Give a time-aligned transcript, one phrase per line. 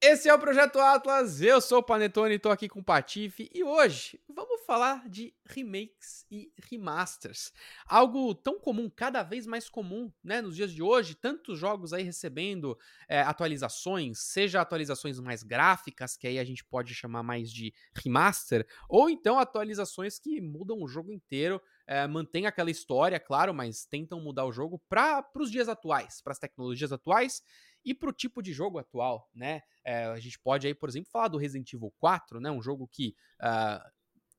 [0.00, 3.64] Esse é o Projeto Atlas, eu sou o Panetone, estou aqui com o Patife e
[3.64, 7.52] hoje vamos falar de remakes e remasters.
[7.84, 12.04] Algo tão comum, cada vez mais comum, né, nos dias de hoje, tantos jogos aí
[12.04, 17.74] recebendo é, atualizações, seja atualizações mais gráficas, que aí a gente pode chamar mais de
[17.92, 23.84] remaster, ou então atualizações que mudam o jogo inteiro, é, mantém aquela história, claro, mas
[23.84, 27.42] tentam mudar o jogo para os dias atuais, para as tecnologias atuais
[27.84, 29.62] e para o tipo de jogo atual, né?
[29.84, 32.50] É, a gente pode aí, por exemplo, falar do Resident Evil 4, né?
[32.50, 33.90] Um jogo que uh,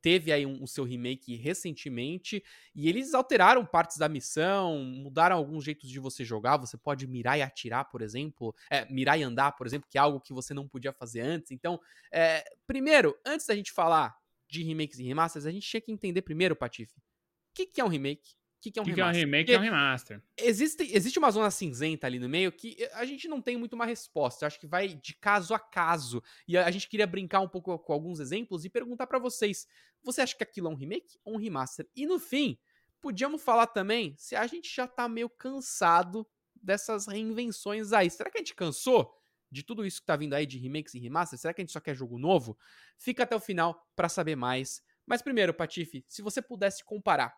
[0.01, 5.63] teve aí um, um, seu remake recentemente e eles alteraram partes da missão, mudaram alguns
[5.63, 6.57] jeitos de você jogar.
[6.57, 10.01] Você pode mirar e atirar, por exemplo, é, mirar e andar, por exemplo, que é
[10.01, 11.51] algo que você não podia fazer antes.
[11.51, 11.79] Então,
[12.11, 14.15] é, primeiro, antes da gente falar
[14.47, 17.83] de remakes e remasters, a gente tinha que entender primeiro, Patife, o que, que é
[17.83, 18.38] um remake?
[18.59, 19.13] O que, que, é um que remaster?
[19.13, 20.23] Que é um remake Porque é um remaster.
[20.37, 23.85] Existe, existe uma zona cinzenta ali no meio que a gente não tem muito uma
[23.85, 24.43] resposta.
[24.43, 26.21] Eu acho que vai de caso a caso.
[26.45, 29.65] E a, a gente queria brincar um pouco com alguns exemplos e perguntar para vocês:
[30.03, 31.87] você acha que aquilo é um remake ou um remaster?
[31.95, 32.59] E no fim,
[32.99, 38.09] podíamos falar também se a gente já tá meio cansado dessas reinvenções aí.
[38.09, 39.15] Será que a gente cansou?
[39.51, 41.41] de tudo isso que tá vindo aí de remakes e remasters?
[41.41, 42.55] Será que a gente só quer jogo novo?
[42.99, 44.79] Fica até o final para saber mais.
[45.07, 47.35] Mas primeiro, Patife, se você pudesse comparar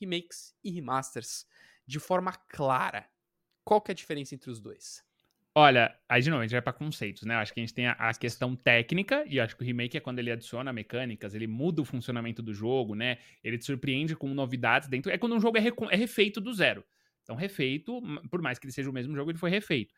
[0.00, 1.46] remakes e remasters
[1.86, 3.08] de forma clara.
[3.64, 5.04] Qual que é a diferença entre os dois?
[5.56, 7.36] Olha, aí de novo, a gente vai para conceitos, né?
[7.36, 10.00] Acho que a gente tem a, a, questão técnica, e acho que o remake é
[10.00, 13.18] quando ele adiciona mecânicas, ele muda o funcionamento do jogo, né?
[13.42, 15.12] Ele te surpreende com novidades dentro.
[15.12, 16.84] É quando um jogo é, é refeito do zero.
[17.22, 19.94] Então, refeito, por mais que ele seja o mesmo jogo, ele foi refeito.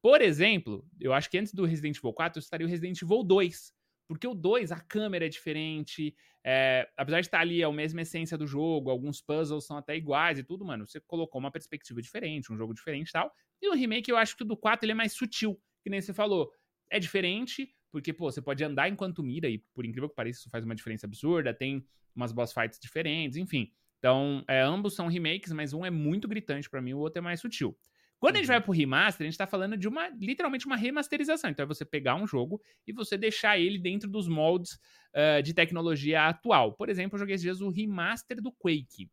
[0.00, 3.22] Por exemplo, eu acho que antes do Resident Evil 4, eu estaria o Resident Evil
[3.22, 3.74] 2,
[4.06, 8.36] porque o 2, a câmera é diferente, é, apesar de estar ali a mesma essência
[8.36, 12.52] do jogo, alguns puzzles são até iguais e tudo, mano, você colocou uma perspectiva diferente,
[12.52, 13.32] um jogo diferente e tal.
[13.62, 16.00] E o remake eu acho que o do 4 ele é mais sutil, que nem
[16.00, 16.50] você falou.
[16.90, 20.50] É diferente, porque, pô, você pode andar enquanto mira, e por incrível que pareça, isso
[20.50, 23.70] faz uma diferença absurda, tem umas boss fights diferentes, enfim.
[23.98, 27.22] Então, é, ambos são remakes, mas um é muito gritante para mim, o outro é
[27.22, 27.76] mais sutil.
[28.18, 28.62] Quando a gente vai uhum.
[28.62, 31.50] pro remaster, a gente tá falando de uma, literalmente uma remasterização.
[31.50, 34.78] Então é você pegar um jogo e você deixar ele dentro dos moldes
[35.14, 36.72] uh, de tecnologia atual.
[36.72, 39.10] Por exemplo, eu joguei esses dias o remaster do Quake.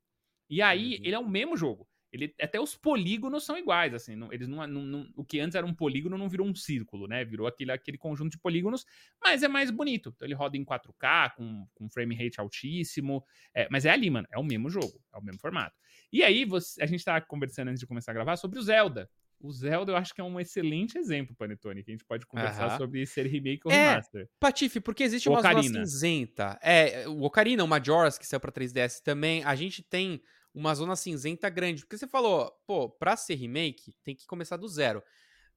[0.50, 1.02] E aí, uhum.
[1.04, 1.88] ele é o mesmo jogo.
[2.12, 5.56] Ele, até os polígonos são iguais, assim, não, eles não, não, não, o que antes
[5.56, 7.24] era um polígono não virou um círculo, né?
[7.24, 8.86] Virou aquele, aquele conjunto de polígonos,
[9.24, 10.12] mas é mais bonito.
[10.14, 13.24] Então ele roda em 4K, com, com frame rate altíssimo,
[13.54, 15.76] é, mas é ali, mano, é o mesmo jogo, é o mesmo formato.
[16.12, 19.10] E aí, você, a gente tava conversando antes de começar a gravar sobre o Zelda.
[19.40, 22.78] O Zelda eu acho que é um excelente exemplo, Panetone, que a gente pode conversar
[22.78, 24.30] sobre ser remake ou é, remaster.
[24.40, 26.60] Patife, porque existe uma zona cinzenta.
[26.62, 30.22] É, o Ocarina, o Majora's, que saiu pra 3DS também, a gente tem
[30.54, 31.84] uma zona cinzenta grande.
[31.84, 35.04] Porque você falou, pô, pra ser remake, tem que começar do zero.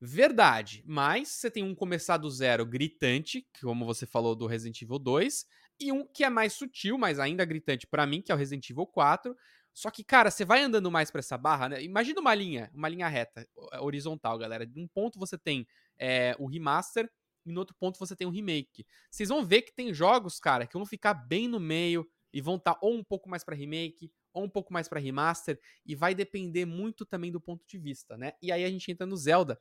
[0.00, 4.98] Verdade, mas você tem um começar do zero gritante, como você falou do Resident Evil
[4.98, 5.46] 2,
[5.80, 8.68] e um que é mais sutil, mas ainda gritante para mim, que é o Resident
[8.68, 9.36] Evil 4.
[9.72, 11.82] Só que, cara, você vai andando mais pra essa barra, né?
[11.82, 13.48] Imagina uma linha, uma linha reta,
[13.80, 14.66] horizontal, galera.
[14.66, 15.66] De um ponto você tem
[15.98, 17.10] é, o remaster,
[17.46, 18.86] e no outro ponto você tem o remake.
[19.10, 22.56] Vocês vão ver que tem jogos, cara, que vão ficar bem no meio e vão
[22.56, 25.94] estar tá ou um pouco mais para remake, ou um pouco mais para remaster, e
[25.94, 28.32] vai depender muito também do ponto de vista, né?
[28.42, 29.58] E aí a gente entra no Zelda.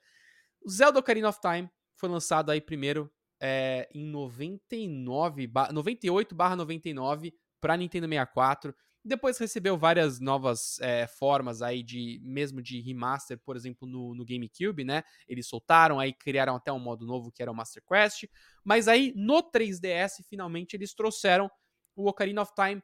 [0.66, 7.78] O Zelda Ocarina of Time foi lançado aí primeiro é, em 99, 98 99 para
[7.78, 8.76] Nintendo 64.
[9.06, 14.24] Depois recebeu várias novas é, formas aí de mesmo de remaster, por exemplo, no, no,
[14.24, 15.04] GameCube, né?
[15.28, 18.24] Eles soltaram, aí criaram até um modo novo que era o Master Quest.
[18.64, 21.52] Mas aí no 3DS, finalmente, eles trouxeram
[21.98, 22.82] o Ocarina of Time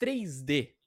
[0.00, 0.77] 3D.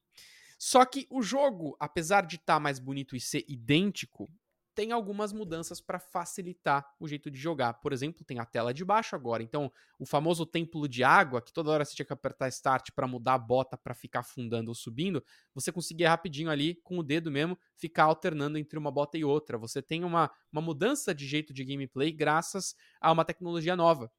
[0.64, 4.30] Só que o jogo, apesar de estar tá mais bonito e ser idêntico,
[4.76, 7.74] tem algumas mudanças para facilitar o jeito de jogar.
[7.82, 9.42] Por exemplo, tem a tela de baixo agora.
[9.42, 13.08] Então, o famoso templo de água, que toda hora você tinha que apertar start para
[13.08, 17.32] mudar a bota para ficar afundando ou subindo, você conseguia rapidinho ali, com o dedo
[17.32, 19.58] mesmo, ficar alternando entre uma bota e outra.
[19.58, 24.12] Você tem uma, uma mudança de jeito de gameplay graças a uma tecnologia nova.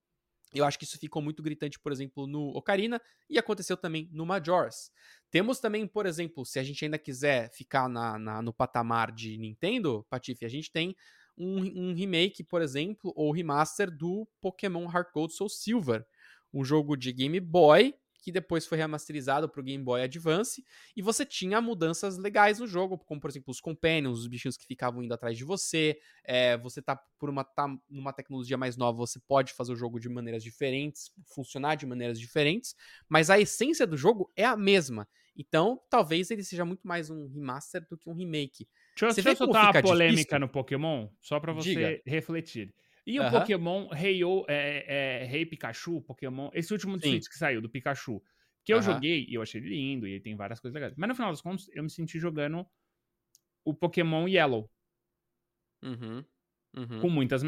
[0.53, 4.27] Eu acho que isso ficou muito gritante, por exemplo, no Ocarina e aconteceu também no
[4.27, 4.91] Majora's.
[5.31, 9.39] Temos também, por exemplo, se a gente ainda quiser ficar na, na no patamar de
[9.39, 10.95] Nintendo, Patife, a gente tem
[11.37, 16.05] um, um, remake, por exemplo, ou remaster do Pokémon Heart Gold Soul Silver,
[16.53, 20.65] um jogo de Game Boy que depois foi remasterizado para o Game Boy Advance,
[20.97, 24.65] e você tinha mudanças legais no jogo, como por exemplo os companions, os bichinhos que
[24.65, 28.97] ficavam indo atrás de você, é, você tá por uma tá numa tecnologia mais nova,
[28.97, 32.77] você pode fazer o jogo de maneiras diferentes, funcionar de maneiras diferentes,
[33.09, 35.07] mas a essência do jogo é a mesma.
[35.37, 38.69] Então, talvez ele seja muito mais um remaster do que um remake.
[38.95, 40.39] Deixa, eu, deixa eu soltar uma polêmica difícil?
[40.39, 42.03] no Pokémon, só para você Diga.
[42.07, 42.75] refletir.
[43.07, 46.51] E o Pokémon Rei, é, é, Rei Pikachu, Pokémon.
[46.53, 48.23] Esse último Switch que saiu, do Pikachu.
[48.65, 50.95] Que eu joguei e eu achei lindo, e ele tem várias coisas legais.
[50.97, 52.65] Mas no final das contas, eu me senti jogando
[53.65, 54.71] o Pokémon Yellow.
[55.83, 56.25] Uhum.
[56.77, 57.01] Uhum.
[57.01, 57.43] Com muitas.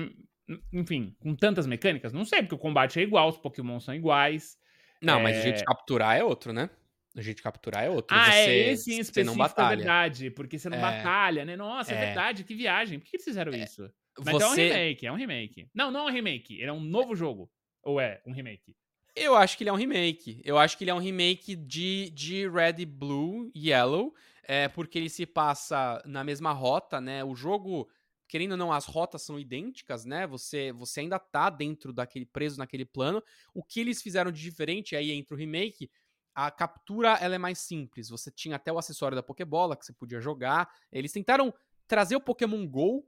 [0.72, 2.12] Enfim, com tantas mecânicas.
[2.12, 4.58] Não sei, porque o combate é igual, os Pokémon são iguais.
[5.00, 5.22] Não, é...
[5.22, 6.68] mas jeito de capturar é outro, né?
[7.16, 8.16] Jeito de capturar é outro.
[8.16, 9.74] Ah, é você, é esse em específico, não batalha.
[9.74, 10.30] é verdade.
[10.30, 10.80] Porque você não é...
[10.80, 11.54] batalha, né?
[11.54, 12.98] Nossa, é, é, verdade, que viagem.
[12.98, 13.62] Por que eles fizeram é...
[13.62, 13.88] isso?
[14.18, 15.68] Mas é um remake, é um remake.
[15.74, 17.50] Não, não é um remake, ele é um novo jogo.
[17.82, 18.76] Ou é um remake?
[19.14, 20.40] Eu acho que ele é um remake.
[20.44, 24.12] Eu acho que ele é um remake de, de Red, Blue, Yellow,
[24.42, 27.22] é, porque ele se passa na mesma rota, né?
[27.22, 27.88] O jogo,
[28.26, 30.26] querendo ou não, as rotas são idênticas, né?
[30.26, 33.22] Você, você ainda tá dentro daquele, preso naquele plano.
[33.54, 35.88] O que eles fizeram de diferente, aí entre o remake,
[36.34, 38.08] a captura ela é mais simples.
[38.08, 40.68] Você tinha até o acessório da Pokébola que você podia jogar.
[40.90, 41.54] Eles tentaram
[41.86, 43.06] trazer o Pokémon GO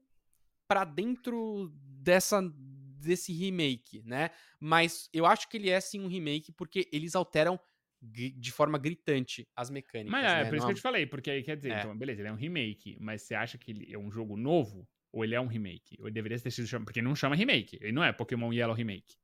[0.67, 2.43] para dentro dessa
[2.99, 4.31] desse remake, né?
[4.59, 7.59] Mas eu acho que ele é sim um remake porque eles alteram
[8.03, 10.11] de forma gritante as mecânicas.
[10.11, 10.45] Mas é, né?
[10.45, 10.69] por isso Não...
[10.69, 11.79] que eu te falei, porque aí quer dizer, é.
[11.79, 14.87] então, beleza, ele é um remake, mas você acha que ele é um jogo novo?
[15.13, 15.97] Ou ele é um remake?
[15.99, 16.85] Ou ele deveria ter sido chamado.
[16.85, 17.79] Porque não chama remake.
[17.81, 19.17] Ele não é Pokémon Yellow Remake.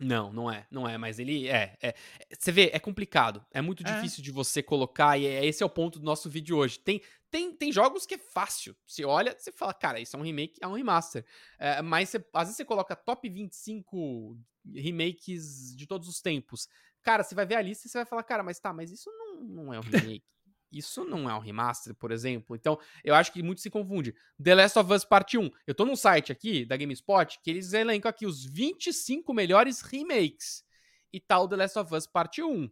[0.00, 1.94] Não, não é, não é, mas ele é, é,
[2.36, 3.44] Você vê, é complicado.
[3.52, 3.94] É muito é.
[3.94, 6.78] difícil de você colocar, e é, esse é o ponto do nosso vídeo hoje.
[6.78, 8.76] Tem, tem, tem jogos que é fácil.
[8.86, 11.24] Você olha, você fala, cara, isso é um remake, é um remaster.
[11.58, 14.38] É, mas você, às vezes você coloca top 25
[14.74, 16.68] remakes de todos os tempos.
[17.02, 19.10] Cara, você vai ver a lista e você vai falar, cara, mas tá, mas isso
[19.10, 20.24] não, não é um remake.
[20.70, 22.54] Isso não é um remaster, por exemplo.
[22.54, 24.14] Então, eu acho que muito se confunde.
[24.42, 25.50] The Last of Us Part 1.
[25.66, 30.62] Eu tô num site aqui da GameSpot que eles elencam aqui os 25 melhores remakes.
[31.10, 32.70] E tal tá The Last of Us Part 1.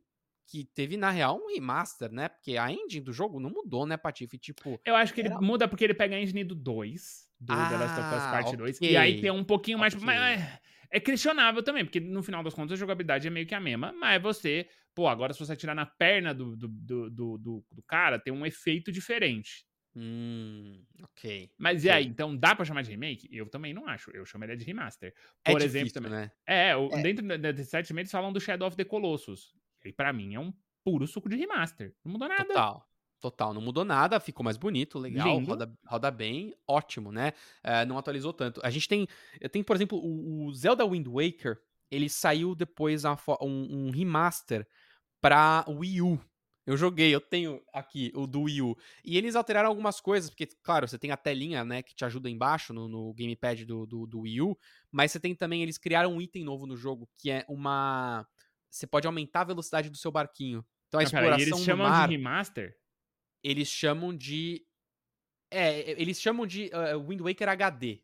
[0.49, 2.29] Que teve, na real, um remaster, né?
[2.29, 4.39] Porque a engine do jogo não mudou, né, Patife?
[4.39, 4.81] Tipo.
[4.85, 5.35] Eu acho que era...
[5.35, 8.23] ele muda porque ele pega a engine do 2, do ah, The Last of Us
[8.23, 8.57] Part okay.
[8.57, 8.81] 2.
[8.81, 9.95] E aí tem um pouquinho mais.
[9.95, 10.07] Okay.
[10.07, 10.61] Mas
[10.91, 13.93] é questionável também, porque no final das contas a jogabilidade é meio que a mesma,
[13.93, 18.19] mas você, pô, agora se você atirar na perna do, do, do, do, do cara,
[18.19, 19.67] tem um efeito diferente.
[19.99, 21.51] Hum, ok.
[21.57, 21.91] Mas okay.
[21.91, 23.29] e aí, então dá pra chamar de remake?
[23.33, 24.11] Eu também não acho.
[24.11, 25.15] Eu chamaria de remaster.
[25.43, 26.19] É Por é exemplo, difícil, também.
[26.19, 26.31] Né?
[26.47, 29.55] É, é, dentro desse site eles falam do Shadow of the Colossus.
[29.87, 30.53] E para mim é um
[30.85, 31.94] puro suco de remaster.
[32.05, 32.44] Não mudou nada.
[32.44, 32.88] Total.
[33.19, 37.33] Total, não mudou nada, ficou mais bonito, legal, roda, roda, bem, ótimo, né?
[37.65, 38.61] É, não atualizou tanto.
[38.62, 39.09] A gente tem,
[39.50, 41.59] tem por exemplo, o, o Zelda Wind Waker,
[41.91, 44.69] ele saiu depois um, um remaster
[45.21, 46.21] pra Wii U.
[46.67, 48.77] Eu joguei, eu tenho aqui o do Wii U.
[49.03, 52.29] E eles alteraram algumas coisas, porque, claro, você tem a telinha, né, que te ajuda
[52.29, 54.59] embaixo no, no gamepad do, do, do Wii U,
[54.93, 58.27] mas você tem também, eles criaram um item novo no jogo, que é uma...
[58.76, 60.64] Você pode aumentar a velocidade do seu barquinho.
[60.88, 62.08] Então a Não, exploração pera, eles chamam mar...
[62.08, 62.76] de remaster?
[63.46, 64.67] eles chamam de.
[65.50, 68.02] É, eles chamam de uh, Wind Waker HD.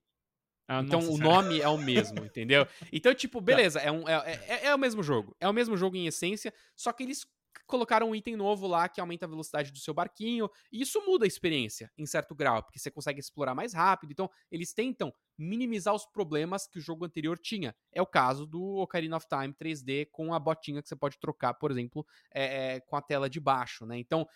[0.68, 2.66] Ah, então nossa, o nome é o mesmo, entendeu?
[2.92, 3.44] Então, tipo, tá.
[3.44, 5.36] beleza, é, um, é, é, é, o mesmo jogo.
[5.40, 7.26] É o mesmo jogo em essência, só que eles
[7.72, 10.46] colocaram um item novo lá que aumenta a velocidade do seu barquinho.
[10.70, 14.12] E isso muda a experiência, em certo grau, porque você consegue explorar mais rápido.
[14.12, 17.74] Então, eles tentam minimizar os problemas que o jogo anterior tinha.
[17.90, 21.54] É o caso do Ocarina of Time 3D com a botinha que você pode trocar,
[21.54, 23.96] por exemplo, é, é, com a tela de baixo, né?
[23.96, 24.28] Então,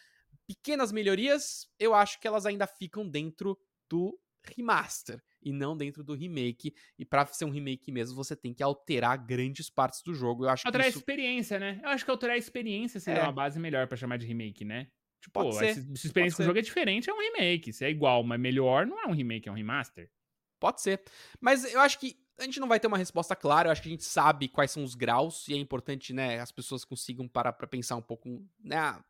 [0.46, 6.12] pequenas melhorias, eu acho que elas ainda ficam dentro do remaster e não dentro do
[6.12, 6.75] remake.
[6.98, 10.44] E para ser um remake mesmo, você tem que alterar grandes partes do jogo.
[10.44, 10.98] Eu acho alterar isso...
[10.98, 11.81] a experiência, né?
[11.84, 13.22] Eu acho que alterar a experiência seria é.
[13.22, 14.88] uma base melhor para chamar de remake, né?
[15.20, 15.74] Tipo, Pode ser.
[15.74, 17.72] se a experiência com o jogo é diferente, é um remake.
[17.72, 20.10] Se é igual, mas melhor, não é um remake, é um remaster.
[20.58, 21.00] Pode ser.
[21.41, 23.88] Mas eu acho que a gente não vai ter uma resposta clara, eu acho que
[23.88, 27.53] a gente sabe quais são os graus, e é importante, né, as pessoas consigam parar
[27.53, 29.00] pra pensar um pouco, né,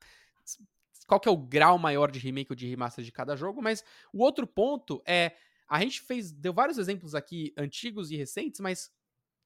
[1.06, 3.84] qual que é o grau maior de remake ou de remaster de cada jogo, mas
[4.12, 5.32] o outro ponto é
[5.68, 8.90] a gente fez deu vários exemplos aqui antigos e recentes, mas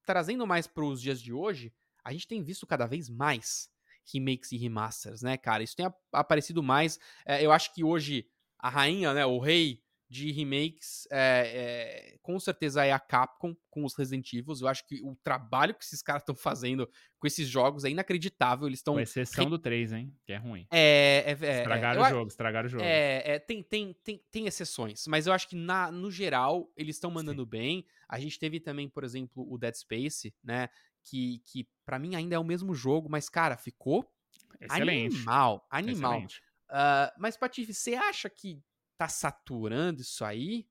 [0.05, 1.73] trazendo mais para os dias de hoje,
[2.05, 3.71] a gente tem visto cada vez mais
[4.13, 5.63] remakes e remasters, né, cara?
[5.63, 6.99] Isso tem aparecido mais.
[7.25, 12.37] É, eu acho que hoje a rainha, né, o rei de remakes, é, é, com
[12.41, 14.53] certeza é a Capcom com os Resident Evil.
[14.61, 18.67] Eu acho que o trabalho que esses caras estão fazendo com esses jogos é inacreditável.
[18.67, 18.95] Eles estão.
[18.95, 19.51] Com exceção re...
[19.51, 20.13] do 3, hein?
[20.27, 20.67] Que é ruim.
[20.73, 21.23] É.
[21.27, 22.83] é, é estragaram o jogo, estragaram o jogo.
[22.85, 27.13] É, tem, tem, tem, tem exceções, mas eu acho que na, no geral eles estão
[27.13, 27.49] mandando Sim.
[27.49, 27.87] bem.
[28.09, 30.69] A gente teve também, por exemplo, o Dead Space, né?
[31.05, 34.13] Que, que para mim ainda é o mesmo jogo, mas, cara, ficou
[34.61, 35.15] Excelente.
[35.15, 35.65] animal.
[35.71, 36.13] Animal.
[36.15, 36.43] Excelente.
[36.69, 38.61] Uh, mas, Patife, você acha que
[39.01, 40.67] tá saturando isso aí?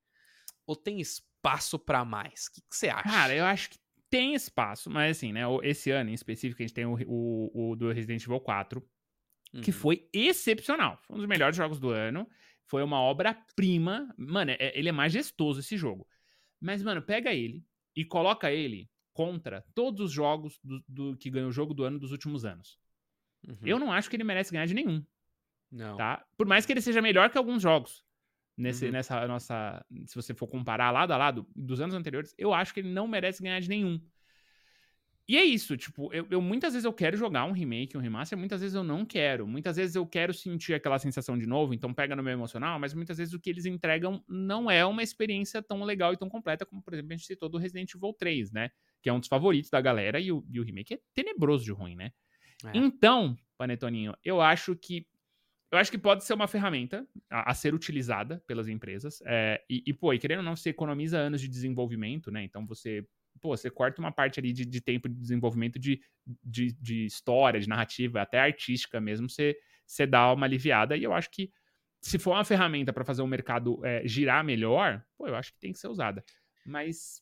[0.67, 2.45] Ou tem espaço para mais?
[2.45, 3.09] O que, que, você acha?
[3.09, 5.41] Cara, eu acho que tem espaço, mas assim, né?
[5.63, 8.87] Esse ano em específico, a gente tem o, o, o do Resident Evil 4,
[9.53, 9.61] uhum.
[9.61, 10.99] que foi excepcional.
[11.01, 12.29] Foi um dos melhores jogos do ano.
[12.65, 14.13] Foi uma obra-prima.
[14.15, 16.07] Mano, é, ele é majestoso esse jogo.
[16.61, 21.49] Mas, mano, pega ele e coloca ele contra todos os jogos do, do que ganhou
[21.49, 22.77] o jogo do ano dos últimos anos.
[23.47, 23.57] Uhum.
[23.63, 25.03] Eu não acho que ele merece ganhar de nenhum.
[25.71, 25.97] Não.
[25.97, 26.25] Tá?
[26.37, 28.03] Por mais que ele seja melhor que alguns jogos.
[28.59, 28.91] Nesse, uhum.
[28.91, 29.85] Nessa nossa.
[30.05, 33.07] Se você for comparar lado a lado dos anos anteriores, eu acho que ele não
[33.07, 34.01] merece ganhar de nenhum.
[35.29, 38.37] E é isso, tipo, eu, eu, muitas vezes eu quero jogar um remake, um remaster,
[38.37, 39.47] muitas vezes eu não quero.
[39.47, 42.93] Muitas vezes eu quero sentir aquela sensação de novo, então pega no meu emocional, mas
[42.93, 46.65] muitas vezes o que eles entregam não é uma experiência tão legal e tão completa
[46.65, 48.71] como, por exemplo, a gente citou do Resident Evil 3, né?
[49.01, 51.71] Que é um dos favoritos da galera e o, e o remake é tenebroso de
[51.71, 52.11] ruim, né?
[52.65, 52.71] É.
[52.73, 55.05] Então, Panetoninho, eu acho que
[55.71, 59.21] eu acho que pode ser uma ferramenta a, a ser utilizada pelas empresas.
[59.25, 62.43] É, e, e, pô, e querendo ou não, você economiza anos de desenvolvimento, né?
[62.43, 63.05] Então você
[63.39, 66.01] pô, você corta uma parte ali de, de tempo de desenvolvimento de,
[66.43, 70.97] de, de, história, de narrativa, até artística mesmo, você, você dá uma aliviada.
[70.97, 71.51] E eu acho que
[72.01, 75.59] se for uma ferramenta para fazer o mercado é, girar melhor, pô, eu acho que
[75.59, 76.23] tem que ser usada.
[76.65, 77.21] Mas.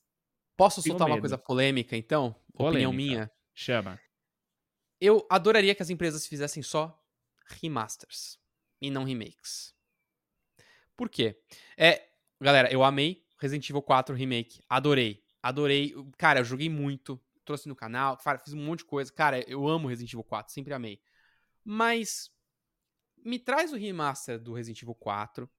[0.56, 1.16] Posso soltar medo.
[1.16, 2.36] uma coisa polêmica, então?
[2.54, 2.90] Polêmica.
[2.90, 3.32] Opinião minha.
[3.54, 4.00] Chama.
[5.00, 7.00] Eu adoraria que as empresas fizessem só
[7.48, 8.40] remasters
[8.82, 9.74] e não remakes.
[10.96, 11.40] Por quê?
[11.78, 12.10] É,
[12.42, 14.62] galera, eu amei Resident Evil 4 Remake.
[14.70, 15.24] Adorei.
[15.42, 15.94] Adorei.
[16.18, 17.20] Cara, eu joguei muito.
[17.46, 19.12] Trouxe no canal, fiz um monte de coisa.
[19.12, 21.00] Cara, eu amo Resident Evil 4, sempre amei.
[21.64, 22.30] Mas
[23.24, 25.50] me traz o remaster do Resident Evil 4,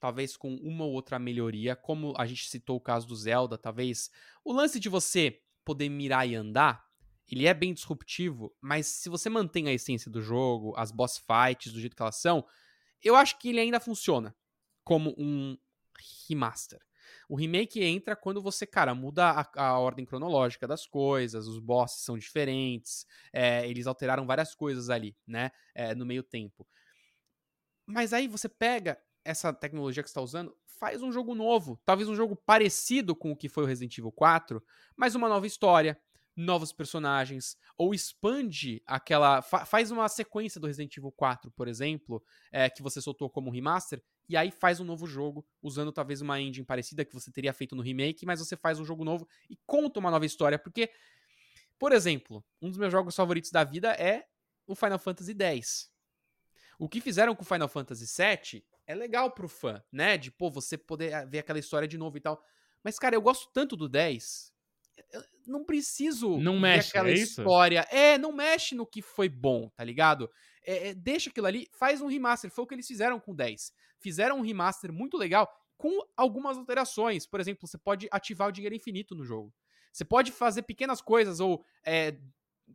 [0.00, 4.10] talvez com uma ou outra melhoria, como a gente citou o caso do Zelda, talvez
[4.44, 6.85] o lance de você poder mirar e andar,
[7.34, 11.72] ele é bem disruptivo, mas se você mantém a essência do jogo, as boss fights
[11.72, 12.46] do jeito que elas são,
[13.02, 14.34] eu acho que ele ainda funciona
[14.84, 15.56] como um
[16.28, 16.80] remaster.
[17.28, 22.04] O remake entra quando você, cara, muda a, a ordem cronológica das coisas, os bosses
[22.04, 26.66] são diferentes, é, eles alteraram várias coisas ali, né, é, no meio tempo.
[27.84, 32.14] Mas aí você pega essa tecnologia que está usando, faz um jogo novo, talvez um
[32.14, 34.62] jogo parecido com o que foi o Resident Evil 4,
[34.96, 36.00] mas uma nova história,
[36.36, 39.40] novos personagens, ou expande aquela.
[39.40, 43.50] Fa faz uma sequência do Resident Evil 4, por exemplo, é, que você soltou como
[43.50, 47.52] remaster, e aí faz um novo jogo, usando talvez uma engine parecida que você teria
[47.52, 50.90] feito no remake, mas você faz um jogo novo e conta uma nova história, porque,
[51.78, 54.26] por exemplo, um dos meus jogos favoritos da vida é
[54.66, 55.90] o Final Fantasy X.
[56.78, 60.18] O que fizeram com o Final Fantasy VII é legal pro fã, né?
[60.18, 62.42] De, pô, você poder ah, ver aquela história de novo e tal.
[62.82, 64.52] Mas, cara, eu gosto tanto do 10.
[65.46, 67.86] Não preciso não mexe, aquela é história.
[67.90, 70.30] É, não mexe no que foi bom, tá ligado?
[70.64, 72.50] É, é, deixa aquilo ali, faz um remaster.
[72.50, 76.56] Foi o que eles fizeram com o 10 fizeram um remaster muito legal com algumas
[76.56, 77.26] alterações.
[77.26, 79.52] Por exemplo, você pode ativar o dinheiro infinito no jogo.
[79.92, 82.16] Você pode fazer pequenas coisas ou é,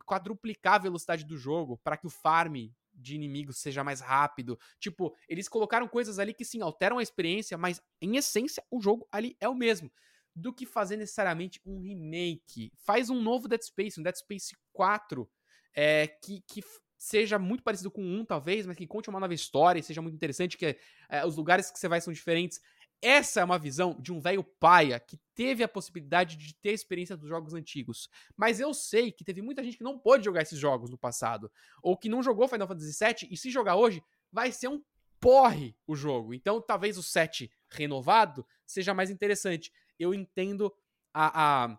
[0.04, 4.58] quadruplicar a velocidade do jogo para que o farm de inimigos seja mais rápido.
[4.78, 9.08] Tipo, eles colocaram coisas ali que sim alteram a experiência, mas em essência o jogo
[9.10, 9.90] ali é o mesmo.
[10.34, 12.72] Do que fazer necessariamente um remake.
[12.76, 15.28] Faz um novo Dead Space, um Dead Space 4,
[15.74, 16.62] é, que, que
[16.98, 20.14] seja muito parecido com um, talvez, mas que conte uma nova história e seja muito
[20.14, 22.60] interessante, que é, os lugares que você vai são diferentes.
[23.02, 27.16] Essa é uma visão de um velho paia que teve a possibilidade de ter experiência
[27.16, 28.08] dos jogos antigos.
[28.36, 31.50] Mas eu sei que teve muita gente que não pôde jogar esses jogos no passado.
[31.82, 34.80] Ou que não jogou Final Fantasy VII e se jogar hoje, vai ser um
[35.18, 36.32] porre o jogo.
[36.32, 39.72] Então talvez o 7 renovado seja mais interessante.
[39.98, 40.72] Eu entendo
[41.12, 41.78] a, a,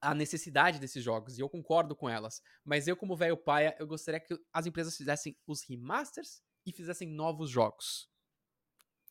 [0.00, 2.42] a necessidade desses jogos, e eu concordo com elas.
[2.64, 7.08] Mas eu, como velho paia, eu gostaria que as empresas fizessem os remasters e fizessem
[7.08, 8.08] novos jogos.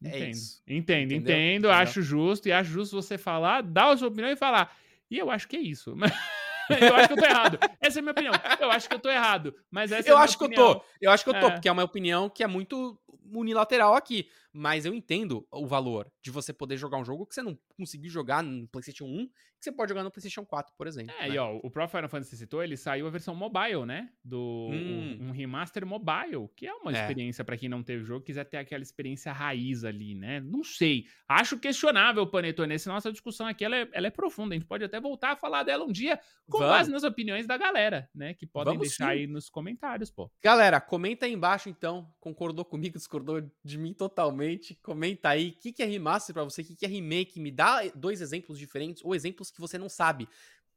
[0.03, 0.29] É entendo.
[0.29, 0.61] isso.
[0.67, 1.35] Entendo, Entendeu?
[1.35, 4.75] entendo, acho justo, e acho justo você falar, dar a sua opinião e falar.
[5.09, 5.95] E eu acho que é isso.
[6.69, 7.59] eu acho que eu tô errado.
[7.79, 8.33] Essa é a minha opinião.
[8.59, 9.55] Eu acho que eu tô errado.
[9.71, 10.73] Mas essa eu é acho opinião.
[10.73, 10.85] que eu tô.
[11.01, 11.51] Eu acho que eu tô, é.
[11.51, 12.99] porque é uma opinião que é muito
[13.33, 14.29] unilateral aqui.
[14.59, 18.09] Mas eu entendo o valor de você poder jogar um jogo que você não conseguiu
[18.09, 21.13] jogar no PlayStation 1, que você pode jogar no PlayStation 4, por exemplo.
[21.19, 21.35] É, né?
[21.35, 24.09] e ó, o próprio Final Fantasy citou, ele saiu a versão mobile, né?
[24.23, 24.39] Do
[24.71, 25.17] hum.
[25.21, 27.01] um, um, remaster mobile, que é uma é.
[27.01, 30.39] experiência para quem não teve o jogo, quiser ter aquela experiência raiz ali, né?
[30.39, 31.05] Não sei.
[31.27, 32.73] Acho questionável, Panetone.
[32.73, 34.55] Essa nossa discussão aqui, ela é, ela é profunda.
[34.55, 36.73] A gente pode até voltar a falar dela um dia com Vamos.
[36.73, 38.33] base nas opiniões da galera, né?
[38.33, 39.11] Que podem Vamos deixar sim.
[39.11, 40.31] aí nos comentários, pô.
[40.43, 42.11] Galera, comenta aí embaixo, então.
[42.19, 44.46] Concordou comigo, discordou de mim totalmente.
[44.81, 47.39] Comenta aí o que, que é remaster para você, o que, que é remake.
[47.39, 50.27] Me dá dois exemplos diferentes ou exemplos que você não sabe.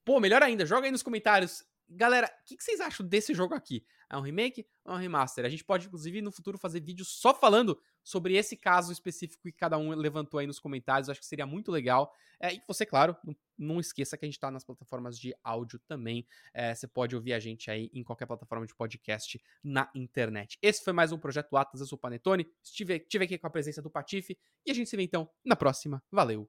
[0.05, 1.65] Pô, melhor ainda, joga aí nos comentários.
[1.93, 3.85] Galera, o que, que, vocês acham desse jogo aqui?
[4.09, 5.45] É um remake ou é um remaster?
[5.45, 9.53] A gente pode, inclusive, no futuro fazer vídeos só falando sobre esse caso específico que
[9.53, 11.09] cada um levantou aí nos comentários.
[11.09, 12.13] acho que seria muito legal.
[12.41, 15.81] É, e você, claro, não, não, esqueça que a gente está nas plataformas de áudio
[15.81, 16.25] também.
[16.55, 20.59] É, você pode ouvir a gente aí em qualquer plataforma de podcast na internet.
[20.63, 21.81] Esse foi mais um Projeto Atlas.
[21.81, 22.49] Eu sou o Panetone.
[22.63, 24.39] Estive, estive aqui com a presença do Patife.
[24.65, 26.01] E a gente se vê então na próxima.
[26.11, 26.49] Valeu!